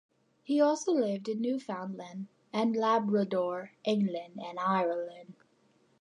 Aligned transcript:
He 0.41 0.59
also 0.59 0.93
lived 0.93 1.29
in 1.29 1.41
Newfoundland 1.43 2.25
and 2.51 2.75
Labrador, 2.75 3.73
England, 3.83 4.39
and 4.43 4.57
Ireland. 4.59 5.35